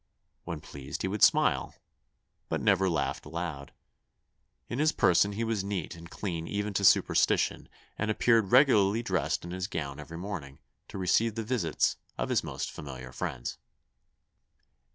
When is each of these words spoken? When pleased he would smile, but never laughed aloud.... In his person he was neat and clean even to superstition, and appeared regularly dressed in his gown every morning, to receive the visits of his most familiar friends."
When 0.45 0.61
pleased 0.61 1.03
he 1.03 1.07
would 1.07 1.21
smile, 1.21 1.75
but 2.49 2.59
never 2.59 2.89
laughed 2.89 3.23
aloud.... 3.23 3.71
In 4.67 4.79
his 4.79 4.91
person 4.91 5.33
he 5.33 5.43
was 5.43 5.63
neat 5.63 5.93
and 5.93 6.09
clean 6.09 6.47
even 6.47 6.73
to 6.73 6.83
superstition, 6.83 7.69
and 7.99 8.09
appeared 8.09 8.51
regularly 8.51 9.03
dressed 9.03 9.45
in 9.45 9.51
his 9.51 9.67
gown 9.67 9.99
every 9.99 10.17
morning, 10.17 10.57
to 10.87 10.97
receive 10.97 11.35
the 11.35 11.43
visits 11.43 11.97
of 12.17 12.29
his 12.29 12.43
most 12.43 12.71
familiar 12.71 13.11
friends." 13.11 13.59